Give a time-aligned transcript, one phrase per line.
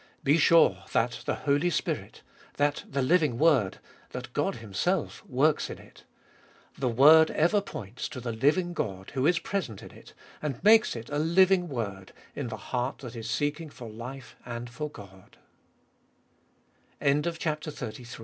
[0.23, 2.23] Be sure that the Holy Spirit,
[2.57, 3.77] that the living Word,
[4.13, 6.05] that God Himself works in it.
[6.75, 10.95] The word ever points to the living God, who is present in it, and makes
[10.95, 14.59] it a living word, in the heart that is seeking for life a